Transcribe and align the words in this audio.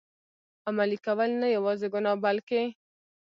عملي 0.69 0.97
کول، 1.05 1.31
نه 1.41 1.47
یوازي 1.55 1.87
ګناه 1.93 2.17
بلکه. 2.23 2.61